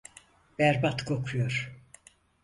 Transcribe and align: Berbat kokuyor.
Berbat 0.59 1.05
kokuyor. 1.05 1.71